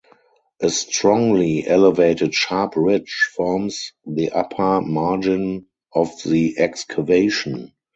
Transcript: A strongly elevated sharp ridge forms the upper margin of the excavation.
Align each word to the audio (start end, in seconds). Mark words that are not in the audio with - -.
A 0.61 0.69
strongly 0.71 1.67
elevated 1.67 2.33
sharp 2.33 2.73
ridge 2.75 3.29
forms 3.37 3.93
the 4.07 4.31
upper 4.31 4.81
margin 4.81 5.67
of 5.93 6.09
the 6.25 6.57
excavation. 6.57 7.71